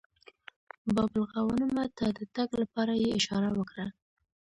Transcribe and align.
باب 0.93 1.11
الغوانمه 1.21 1.85
ته 1.97 2.05
د 2.17 2.19
تګ 2.35 2.49
لپاره 2.61 2.93
یې 3.01 3.09
اشاره 3.19 3.49
وکړه. 3.55 3.85